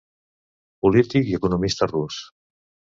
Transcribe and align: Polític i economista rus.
Polític 0.85 1.31
i 1.33 1.39
economista 1.41 1.93
rus. 1.95 2.23